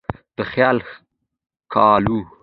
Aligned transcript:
د 0.35 0.39
خیال 0.51 0.77
ښکالو 1.71 2.19